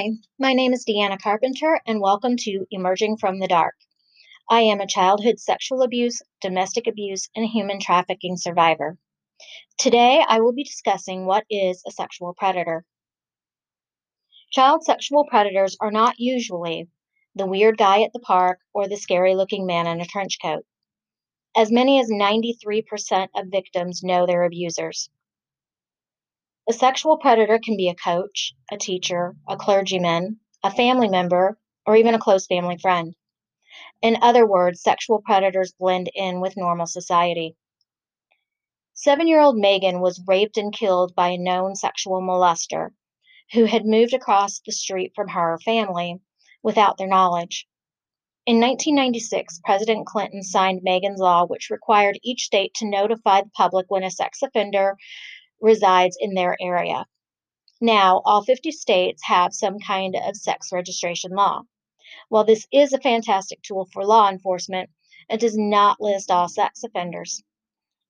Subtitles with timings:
[0.00, 3.74] Hi, my name is Deanna Carpenter, and welcome to Emerging from the Dark.
[4.48, 8.96] I am a childhood sexual abuse, domestic abuse, and human trafficking survivor.
[9.76, 12.86] Today, I will be discussing what is a sexual predator.
[14.50, 16.88] Child sexual predators are not usually
[17.34, 20.64] the weird guy at the park or the scary looking man in a trench coat.
[21.54, 25.10] As many as 93% of victims know their abusers.
[26.70, 31.96] A sexual predator can be a coach, a teacher, a clergyman, a family member, or
[31.96, 33.16] even a close family friend.
[34.02, 37.56] In other words, sexual predators blend in with normal society.
[38.94, 42.90] Seven year old Megan was raped and killed by a known sexual molester
[43.52, 46.20] who had moved across the street from her family
[46.62, 47.66] without their knowledge.
[48.46, 53.86] In 1996, President Clinton signed Megan's Law, which required each state to notify the public
[53.88, 54.96] when a sex offender
[55.60, 57.06] resides in their area.
[57.80, 61.62] Now, all 50 states have some kind of sex registration law.
[62.28, 64.90] While this is a fantastic tool for law enforcement,
[65.28, 67.42] it does not list all sex offenders.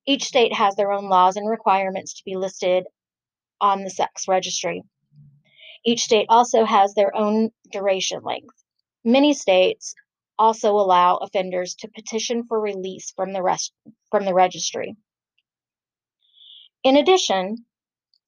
[0.06, 2.86] Each state has their own laws and requirements to be listed
[3.60, 4.82] on the sex registry.
[5.84, 8.54] Each state also has their own duration length.
[9.04, 9.94] Many states
[10.38, 13.72] also allow offenders to petition for release from the rest
[14.10, 14.96] from the registry.
[16.82, 17.66] In addition,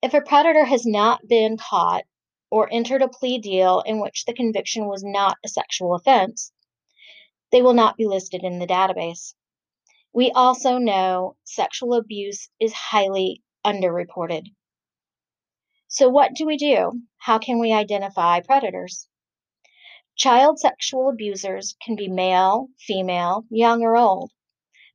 [0.03, 2.05] if a predator has not been caught
[2.51, 6.53] or entered a plea deal in which the conviction was not a sexual offense,
[7.51, 9.35] they will not be listed in the database.
[10.13, 14.49] We also know sexual abuse is highly underreported.
[15.89, 17.03] So, what do we do?
[17.17, 19.09] How can we identify predators?
[20.15, 24.31] Child sexual abusers can be male, female, young, or old.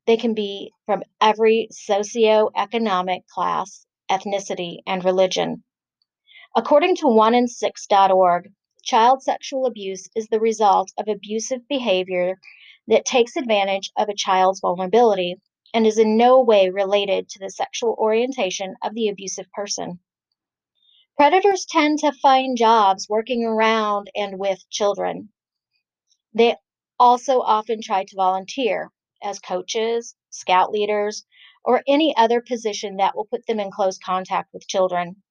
[0.08, 5.64] They can be from every socioeconomic class, ethnicity, and religion.
[6.56, 8.50] According to 1in6.org,
[8.82, 12.40] child sexual abuse is the result of abusive behavior
[12.86, 15.36] that takes advantage of a child's vulnerability
[15.74, 20.00] and is in no way related to the sexual orientation of the abusive person.
[21.18, 25.28] Predators tend to find jobs working around and with children.
[26.32, 26.56] They
[26.98, 28.90] also often try to volunteer,
[29.22, 31.24] as coaches, scout leaders,
[31.64, 35.22] or any other position that will put them in close contact with children.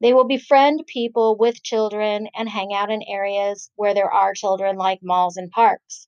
[0.00, 4.76] They will befriend people with children and hang out in areas where there are children,
[4.76, 6.06] like malls and parks.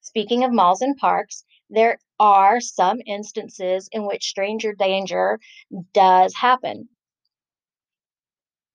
[0.00, 5.40] Speaking of malls and parks, there are some instances in which stranger danger
[5.92, 6.88] does happen.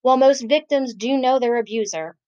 [0.02, 2.19] While most victims do know their abuser,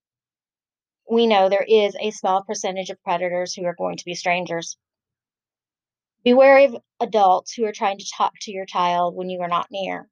[1.12, 4.78] we know there is a small percentage of predators who are going to be strangers.
[6.24, 9.50] Be wary of adults who are trying to talk to your child when you are
[9.50, 10.08] not near.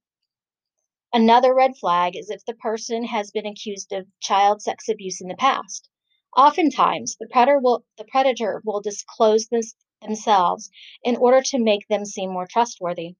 [1.14, 5.30] Another red flag is if the person has been accused of child sex abuse in
[5.30, 5.88] the past.
[6.36, 10.70] Oftentimes, the predator will, the predator will disclose this themselves
[11.02, 13.16] in order to make them seem more trustworthy.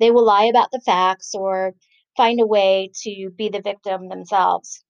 [0.00, 1.74] They will lie about the facts or
[2.16, 4.82] find a way to be the victim themselves.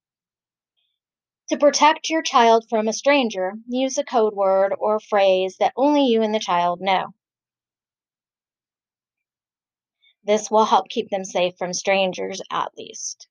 [1.50, 6.04] To protect your child from a stranger, use a code word or phrase that only
[6.04, 7.14] you and the child know.
[10.25, 13.28] This will help keep them safe from strangers at least.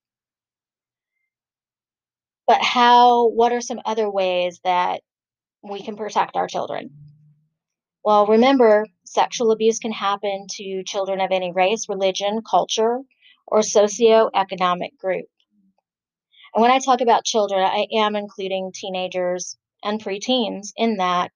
[2.48, 5.02] But how, what are some other ways that
[5.62, 6.90] we can protect our children?
[8.04, 13.02] Well, remember, sexual abuse can happen to children of any race, religion, culture,
[13.46, 15.26] or socioeconomic group.
[16.58, 21.30] And when I talk about children, I am including teenagers and preteens in that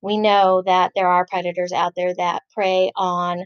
[0.00, 3.44] we know that there are predators out there that prey on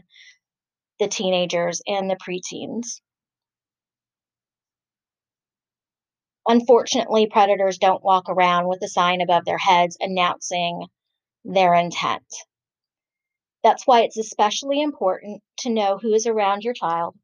[1.01, 3.01] the teenagers and the preteens.
[6.47, 10.87] Unfortunately, predators don't walk around with a sign above their heads announcing
[11.43, 12.23] their intent.
[13.65, 17.17] That's why it's especially important to know who is around your child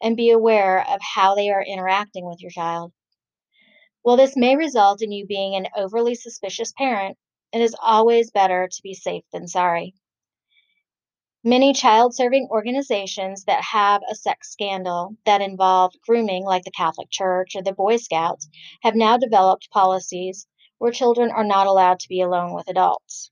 [0.00, 2.92] and be aware of how they are interacting with your child.
[4.02, 7.16] While this may result in you being an overly suspicious parent,
[7.52, 9.94] it is always better to be safe than sorry.
[11.44, 17.10] Many child serving organizations that have a sex scandal that involved grooming, like the Catholic
[17.10, 18.48] Church or the Boy Scouts,
[18.82, 20.46] have now developed policies
[20.78, 23.30] where children are not allowed to be alone with adults.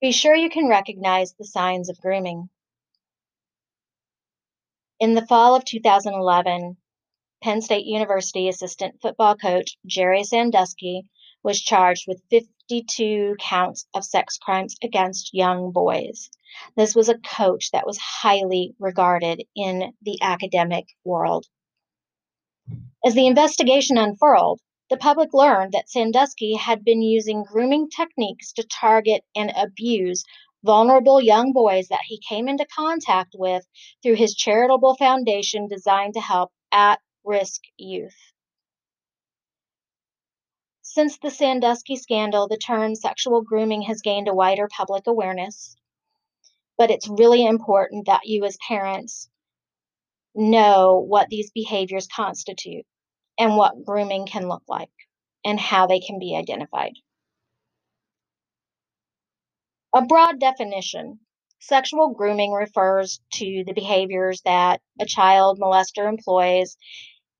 [0.00, 2.48] Be sure you can recognize the signs of grooming.
[5.00, 6.76] In the fall of 2011,
[7.42, 11.06] Penn State University assistant football coach Jerry Sandusky
[11.42, 16.28] was charged with 52 counts of sex crimes against young boys.
[16.76, 21.46] This was a coach that was highly regarded in the academic world.
[23.02, 24.60] As the investigation unfurled,
[24.90, 30.24] the public learned that Sandusky had been using grooming techniques to target and abuse
[30.64, 33.64] vulnerable young boys that he came into contact with
[34.02, 38.16] through his charitable foundation designed to help at risk youth.
[40.82, 45.76] Since the Sandusky scandal, the term sexual grooming has gained a wider public awareness,
[46.76, 49.28] but it's really important that you, as parents,
[50.34, 52.84] know what these behaviors constitute
[53.38, 54.90] and what grooming can look like
[55.44, 56.92] and how they can be identified.
[59.92, 61.18] A broad definition
[61.58, 66.76] sexual grooming refers to the behaviors that a child molester employs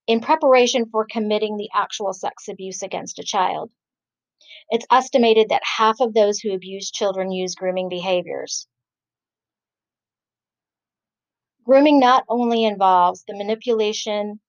[0.08, 3.70] in preparation for committing the actual sex abuse against a child.
[4.68, 8.66] It's estimated that half of those who abuse children use grooming behaviors.
[11.64, 14.40] Grooming not only involves the manipulation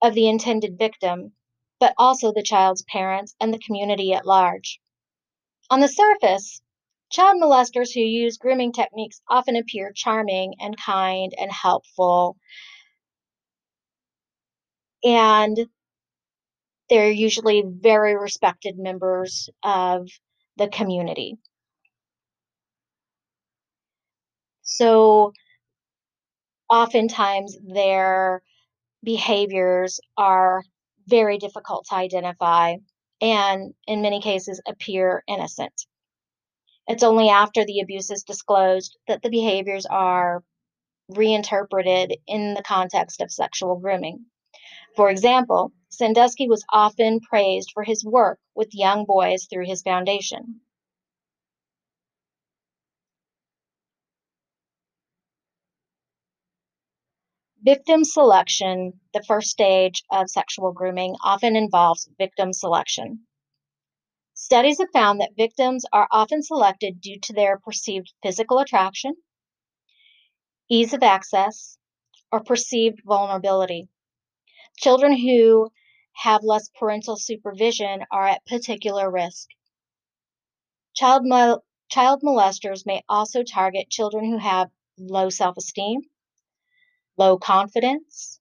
[0.00, 1.32] of the intended victim,
[1.80, 4.80] but also the child's parents and the community at large.
[5.70, 6.60] On the surface,
[7.10, 12.36] child molesters who use grooming techniques often appear charming and kind and helpful
[15.04, 15.66] and
[16.88, 20.08] they're usually very respected members of
[20.56, 21.38] the community.
[24.62, 25.32] So
[26.68, 28.42] oftentimes their
[29.04, 30.62] behaviors are
[31.06, 32.76] very difficult to identify
[33.20, 35.86] and in many cases appear innocent.
[36.86, 40.42] It's only after the abuse is disclosed that the behaviors are
[41.08, 44.26] reinterpreted in the context of sexual grooming.
[44.96, 50.60] For example, Sandusky was often praised for his work with young boys through his foundation.
[57.62, 63.26] Victim selection, the first stage of sexual grooming, often involves victim selection.
[64.34, 69.14] Studies have found that victims are often selected due to their perceived physical attraction,
[70.70, 71.78] ease of access,
[72.32, 73.88] or perceived vulnerability.
[74.78, 75.70] Children who
[76.12, 79.48] have less parental supervision are at particular risk.
[80.94, 86.02] Child, mol- child molesters may also target children who have low self esteem,
[87.20, 88.40] low confidence,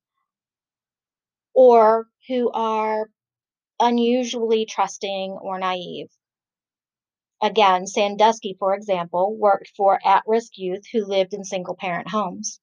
[1.54, 3.10] or who are
[3.80, 6.10] unusually trusting or naive.
[7.42, 12.62] Again, Sandusky, for example, worked for at risk youth who lived in single parent homes.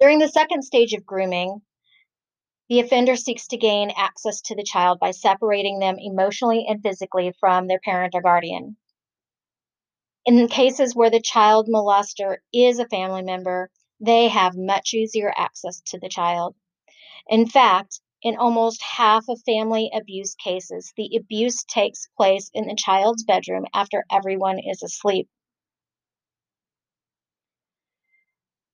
[0.00, 1.60] During the second stage of grooming,
[2.68, 7.32] the offender seeks to gain access to the child by separating them emotionally and physically
[7.40, 8.76] from their parent or guardian.
[10.26, 13.70] In cases where the child molester is a family member,
[14.00, 16.56] they have much easier access to the child.
[17.28, 22.74] In fact, in almost half of family abuse cases, the abuse takes place in the
[22.74, 25.28] child's bedroom after everyone is asleep.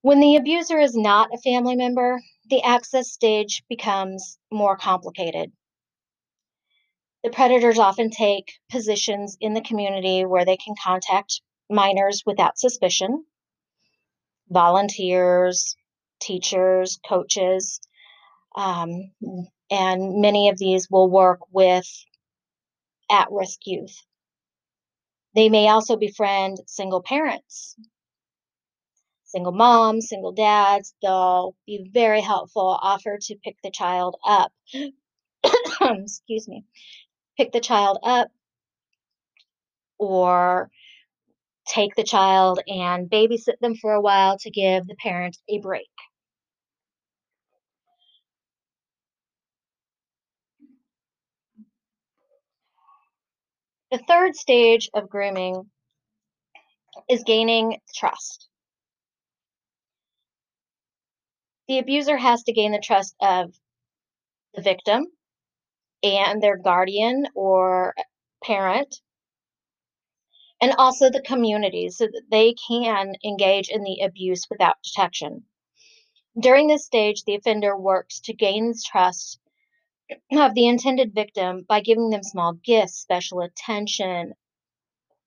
[0.00, 5.52] When the abuser is not a family member, the access stage becomes more complicated.
[7.22, 13.24] The predators often take positions in the community where they can contact minors without suspicion,
[14.48, 15.76] volunteers,
[16.20, 17.80] teachers, coaches,
[18.56, 19.12] um,
[19.70, 21.88] and many of these will work with
[23.10, 23.96] at risk youth.
[25.34, 27.76] They may also befriend single parents
[29.32, 30.94] single moms, single dads.
[31.02, 34.52] They'll be very helpful, offer to pick the child up.
[35.80, 36.64] Excuse me.
[37.36, 38.28] Pick the child up
[39.98, 40.70] or
[41.66, 45.88] take the child and babysit them for a while to give the parent a break.
[53.90, 55.70] The third stage of grooming
[57.08, 58.48] is gaining trust.
[61.68, 63.54] the abuser has to gain the trust of
[64.54, 65.06] the victim
[66.02, 67.94] and their guardian or
[68.44, 69.00] parent,
[70.60, 75.44] and also the community so that they can engage in the abuse without detection.
[76.38, 79.38] During this stage, the offender works to gain trust
[80.32, 84.34] of the intended victim by giving them small gifts, special attention,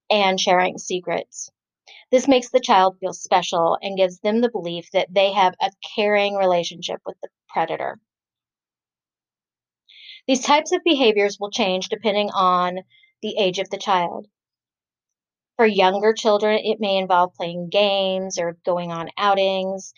[0.09, 1.49] and sharing secrets.
[2.11, 5.71] This makes the child feel special and gives them the belief that they have a
[5.95, 7.99] caring relationship with the predator.
[10.27, 12.79] These types of behaviors will change depending on
[13.21, 14.27] the age of the child.
[15.57, 19.93] For younger children, it may involve playing games or going on outings,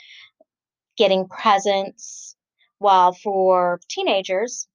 [0.97, 2.35] getting presents,
[2.79, 4.67] while for teenagers,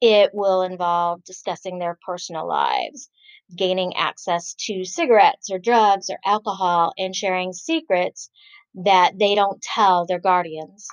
[0.00, 3.08] it will involve discussing their personal lives,
[3.56, 8.30] gaining access to cigarettes or drugs or alcohol, and sharing secrets
[8.74, 10.88] that they don't tell their guardians.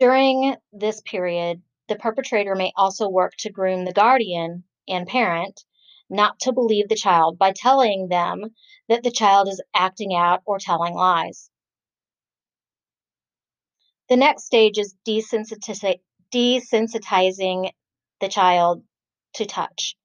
[0.00, 5.64] During this period, the perpetrator may also work to groom the guardian and parent
[6.08, 8.54] not to believe the child by telling them
[8.88, 11.50] that the child is acting out or telling lies.
[14.08, 17.72] The next stage is desensitizing
[18.20, 18.84] the child
[19.34, 19.96] to touch.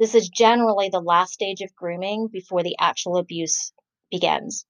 [0.00, 3.74] This is generally the last stage of grooming before the actual abuse
[4.10, 4.64] begins.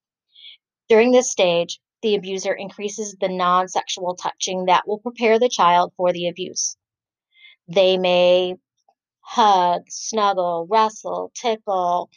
[0.89, 5.93] During this stage, the abuser increases the non sexual touching that will prepare the child
[5.97, 6.77] for the abuse.
[7.69, 8.57] They may
[9.21, 12.11] hug, snuggle, wrestle, tickle.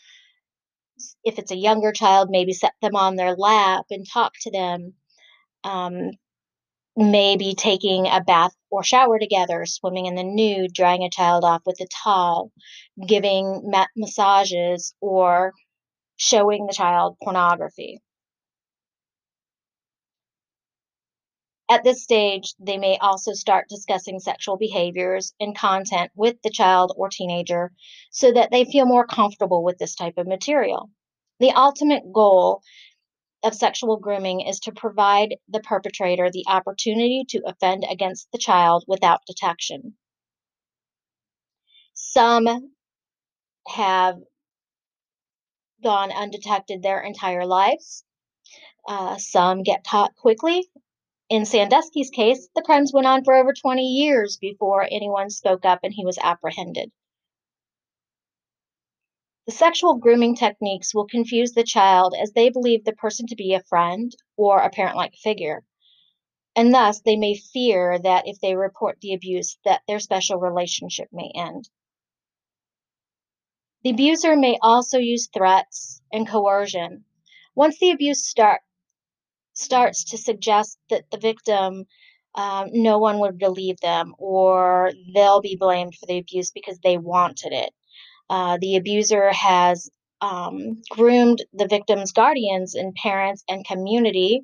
[1.24, 4.94] If it's a younger child, maybe set them on their lap and talk to them.
[5.64, 6.12] Um,
[6.98, 11.62] maybe taking a bath or shower together, swimming in the nude, drying a child off
[11.66, 12.52] with a towel,
[13.06, 15.54] giving ma- massages, or
[16.18, 18.02] showing the child pornography.
[21.70, 26.94] At this stage, they may also start discussing sexual behaviors and content with the child
[26.96, 27.72] or teenager
[28.12, 30.92] so that they feel more comfortable with this type of material.
[31.40, 32.62] The ultimate goal
[33.44, 38.84] of sexual grooming is to provide the perpetrator the opportunity to offend against the child
[38.88, 39.96] without detection.
[41.94, 42.48] Some
[43.68, 44.18] have
[45.84, 48.04] gone undetected their entire lives.
[48.88, 50.68] Uh, some get caught quickly,
[51.30, 55.80] in Sandusky's case, the crimes went on for over 20 years before anyone spoke up
[55.84, 56.92] and he was apprehended.
[59.48, 63.54] The sexual grooming techniques will confuse the child as they believe the person to be
[63.54, 65.64] a friend or a parent-like figure.
[66.56, 71.10] And thus, they may fear that if they report the abuse, that their special relationship
[71.12, 71.70] may end.
[73.84, 77.06] The abuser may also use threats and coercion.
[77.54, 78.62] Once the abuse start,
[79.56, 81.86] starts to suggest that the victim
[82.36, 86.98] um, no one would believe them or they'll be blamed for the abuse because they
[86.98, 87.72] wanted it.
[88.30, 89.90] Uh, the abuser has
[90.22, 94.42] um, groomed the victim's guardians and parents and community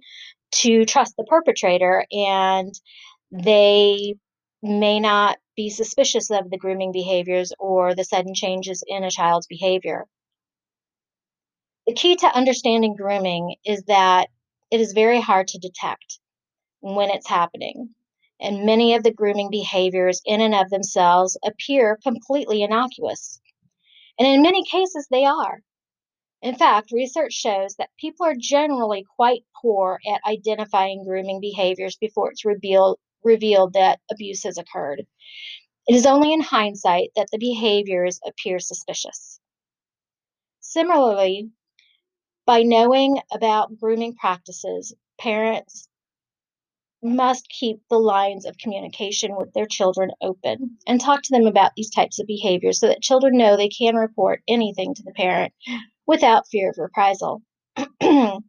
[0.52, 2.74] to trust the perpetrator, and
[3.32, 4.16] they
[4.62, 9.48] may not be suspicious of the grooming behaviors or the sudden changes in a child's
[9.48, 10.06] behavior.
[11.88, 14.28] The key to understanding grooming is that
[14.72, 16.20] it is very hard to detect
[16.80, 17.90] when it's happening.
[18.40, 23.40] And many of the grooming behaviors, in and of themselves, appear completely innocuous.
[24.18, 25.62] And in many cases, they are.
[26.42, 32.32] In fact, research shows that people are generally quite poor at identifying grooming behaviors before
[32.32, 35.06] it's revealed, revealed that abuse has occurred.
[35.88, 39.40] It is only in hindsight that the behaviors appear suspicious.
[40.62, 41.52] Similarly,
[42.46, 45.88] by knowing about grooming practices, parents
[47.04, 51.72] must keep the lines of communication with their children open and talk to them about
[51.76, 55.54] these types of behaviors so that children know they can report anything to the parent
[56.06, 57.42] without fear of reprisal.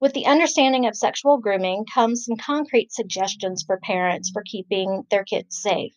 [0.00, 5.24] With the understanding of sexual grooming comes some concrete suggestions for parents for keeping their
[5.24, 5.94] kids safe.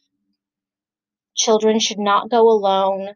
[1.36, 3.15] Children should not go alone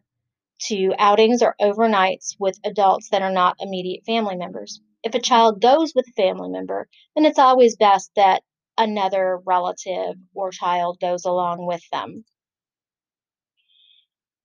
[0.68, 4.80] to outings or overnights with adults that are not immediate family members.
[5.03, 8.44] If a child goes with a family member, then it's always best that
[8.77, 12.24] another relative or child goes along with them.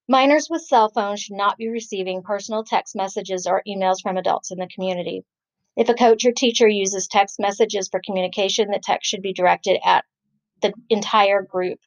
[0.08, 4.50] Minors with cell phones should not be receiving personal text messages or emails from adults
[4.50, 5.24] in the community.
[5.76, 9.78] If a coach or teacher uses text messages for communication, the text should be directed
[9.84, 10.04] at
[10.62, 11.78] the entire group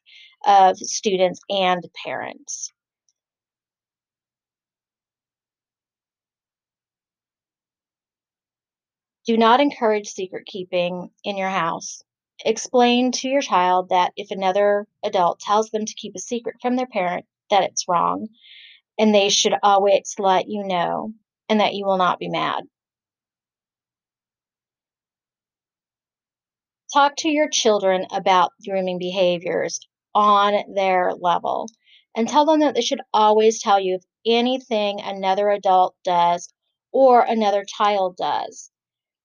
[0.46, 2.70] of students and parents.
[9.30, 12.02] Do not encourage secret keeping in your house.
[12.44, 16.74] Explain to your child that if another adult tells them to keep a secret from
[16.74, 18.26] their parent, that it's wrong,
[18.98, 21.12] and they should always let you know,
[21.48, 22.64] and that you will not be mad.
[26.92, 29.78] Talk to your children about grooming behaviors
[30.12, 31.68] on their level
[32.16, 36.52] and tell them that they should always tell you if anything another adult does
[36.90, 38.72] or another child does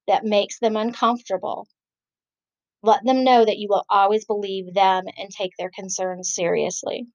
[0.08, 1.68] that makes them uncomfortable.
[2.84, 7.08] Let them know that you will always believe them and take their concerns seriously.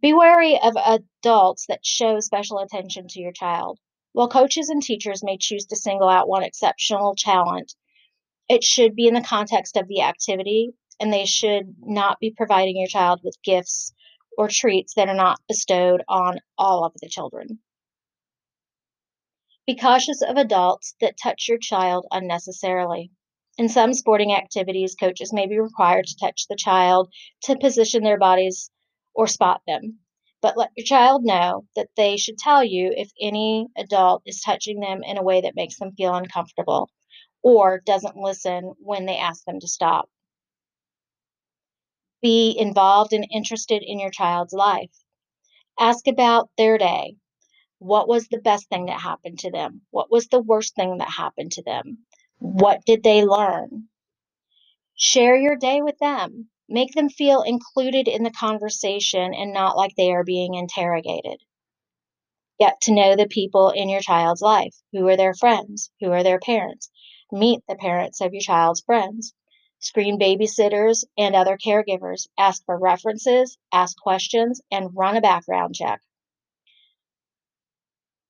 [0.00, 3.78] Be wary of adults that show special attention to your child.
[4.12, 7.74] While coaches and teachers may choose to single out one exceptional talent,
[8.48, 10.70] it should be in the context of the activity,
[11.00, 13.92] and they should not be providing your child with gifts
[14.38, 17.58] or treats that are not bestowed on all of the children.
[19.68, 23.10] Be cautious of adults that touch your child unnecessarily.
[23.58, 28.16] In some sporting activities, coaches may be required to touch the child to position their
[28.16, 28.70] bodies
[29.14, 29.98] or spot them.
[30.40, 34.80] But let your child know that they should tell you if any adult is touching
[34.80, 36.88] them in a way that makes them feel uncomfortable
[37.42, 40.08] or doesn't listen when they ask them to stop.
[42.22, 45.04] Be involved and interested in your child's life.
[45.78, 47.16] Ask about their day.
[47.78, 49.82] What was the best thing that happened to them?
[49.90, 51.98] What was the worst thing that happened to them?
[52.38, 53.88] What did they learn?
[54.96, 56.50] Share your day with them.
[56.68, 61.40] Make them feel included in the conversation and not like they are being interrogated.
[62.58, 64.74] Get to know the people in your child's life.
[64.92, 65.90] Who are their friends?
[66.00, 66.90] Who are their parents?
[67.30, 69.32] Meet the parents of your child's friends.
[69.78, 72.26] Screen babysitters and other caregivers.
[72.36, 76.00] Ask for references, ask questions, and run a background check.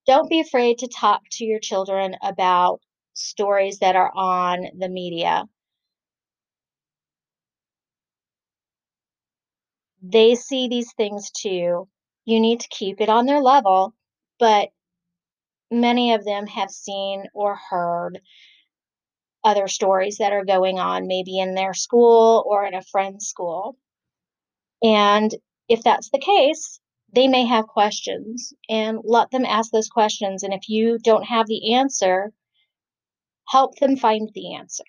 [0.08, 2.80] Don't be afraid to talk to your children about
[3.12, 5.44] stories that are on the media.
[10.02, 11.88] They see these things too.
[12.24, 13.94] You need to keep it on their level,
[14.38, 14.70] but
[15.70, 18.20] many of them have seen or heard
[19.44, 23.76] other stories that are going on, maybe in their school or in a friend's school.
[24.82, 25.34] And
[25.68, 26.80] if that's the case,
[27.12, 30.42] they may have questions and let them ask those questions.
[30.42, 32.32] And if you don't have the answer,
[33.48, 34.84] help them find the answer.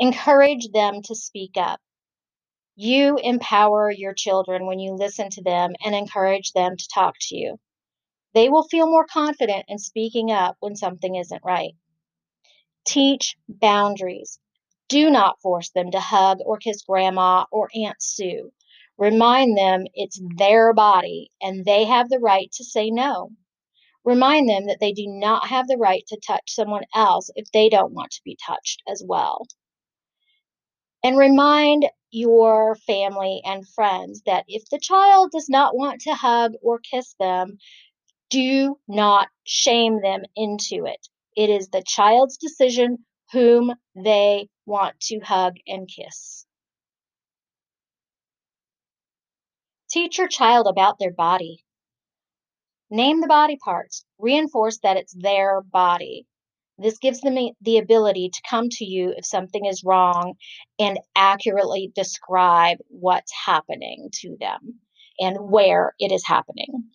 [0.00, 1.80] Encourage them to speak up.
[2.76, 7.36] You empower your children when you listen to them and encourage them to talk to
[7.36, 7.60] you.
[8.34, 11.76] They will feel more confident in speaking up when something isn't right.
[12.84, 14.40] Teach boundaries.
[14.88, 18.52] Do not force them to hug or kiss grandma or Aunt Sue.
[18.96, 23.30] Remind them it's their body and they have the right to say no.
[24.04, 27.68] Remind them that they do not have the right to touch someone else if they
[27.68, 29.46] don't want to be touched as well.
[31.02, 36.52] And remind your family and friends that if the child does not want to hug
[36.62, 37.58] or kiss them,
[38.30, 41.08] do not shame them into it.
[41.36, 46.46] It is the child's decision whom they want to hug and kiss.
[49.94, 51.64] Teach your child about their body.
[52.90, 54.04] Name the body parts.
[54.18, 56.26] Reinforce that it's their body.
[56.78, 60.34] This gives them the ability to come to you if something is wrong
[60.80, 64.80] and accurately describe what's happening to them
[65.20, 66.90] and where it is happening.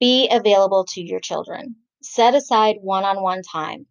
[0.00, 1.76] Be available to your children.
[2.00, 3.84] Set aside one on one time.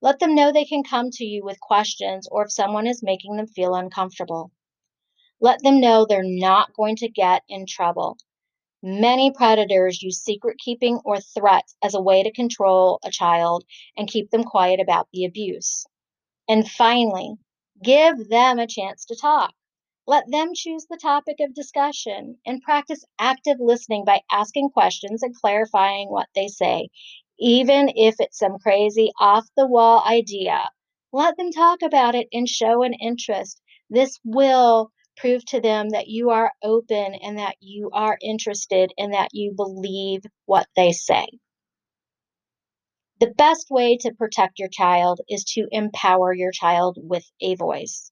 [0.00, 3.36] Let them know they can come to you with questions or if someone is making
[3.36, 4.50] them feel uncomfortable.
[5.42, 8.16] Let them know they're not going to get in trouble.
[8.80, 13.64] Many predators use secret keeping or threats as a way to control a child
[13.96, 15.84] and keep them quiet about the abuse.
[16.48, 17.34] And finally,
[17.82, 19.52] give them a chance to talk.
[20.06, 25.34] Let them choose the topic of discussion and practice active listening by asking questions and
[25.34, 26.88] clarifying what they say,
[27.38, 30.70] even if it's some crazy off the wall idea.
[31.12, 33.60] Let them talk about it and show an interest.
[33.90, 39.14] This will prove to them that you are open and that you are interested and
[39.14, 41.26] that you believe what they say.
[43.20, 48.10] The best way to protect your child is to empower your child with a voice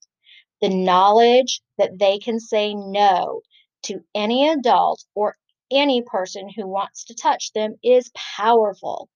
[0.60, 3.40] the knowledge that they can say no
[3.84, 5.36] to any adult or
[5.70, 9.08] any person who wants to touch them is powerful.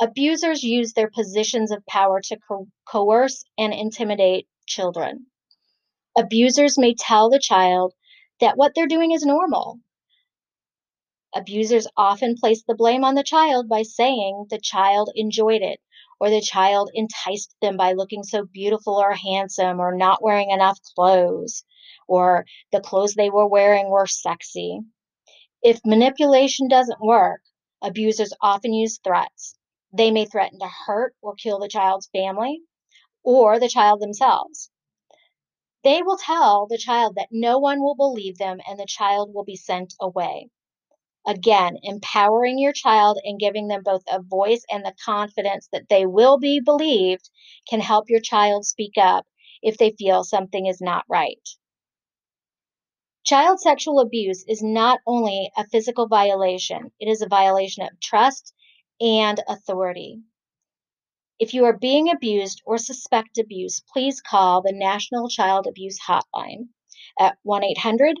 [0.00, 5.26] Abusers use their positions of power to co- coerce and intimidate children.
[6.18, 7.92] Abusers may tell the child
[8.40, 9.80] that what they're doing is normal.
[11.34, 15.78] Abusers often place the blame on the child by saying the child enjoyed it
[16.18, 20.80] or the child enticed them by looking so beautiful or handsome or not wearing enough
[20.94, 21.64] clothes
[22.08, 24.80] or the clothes they were wearing were sexy.
[25.62, 27.42] If manipulation doesn't work,
[27.82, 29.54] abusers often use threats.
[29.92, 32.62] They may threaten to hurt or kill the child's family
[33.22, 34.70] or the child themselves.
[35.86, 39.44] They will tell the child that no one will believe them and the child will
[39.44, 40.50] be sent away.
[41.24, 46.04] Again, empowering your child and giving them both a voice and the confidence that they
[46.04, 47.30] will be believed
[47.70, 49.28] can help your child speak up
[49.62, 51.48] if they feel something is not right.
[53.24, 58.52] Child sexual abuse is not only a physical violation, it is a violation of trust
[59.00, 60.18] and authority.
[61.38, 66.68] If you are being abused or suspect abuse, please call the National Child Abuse Hotline
[67.20, 68.16] at 1 800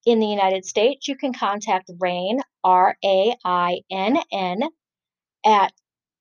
[0.05, 4.63] in the United States, you can contact RAINN, R A I N N,
[5.45, 5.73] at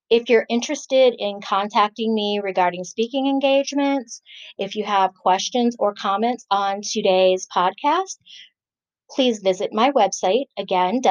[0.09, 4.23] If you're interested in contacting me regarding speaking engagements,
[4.57, 8.17] if you have questions or comments on today's podcast,
[9.11, 11.01] please visit my website again,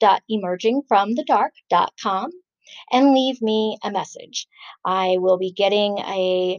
[0.00, 2.30] www.emergingfromthedark.com,
[2.92, 4.46] and leave me a message.
[4.84, 6.58] I will be getting a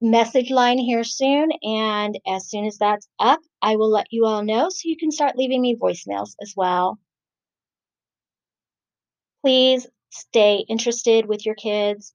[0.00, 4.42] message line here soon, and as soon as that's up, I will let you all
[4.42, 6.98] know so you can start leaving me voicemails as well.
[9.42, 12.14] Please stay interested with your kids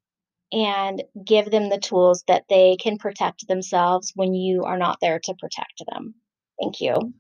[0.52, 5.20] and give them the tools that they can protect themselves when you are not there
[5.20, 6.16] to protect them.
[6.60, 7.14] Thank you.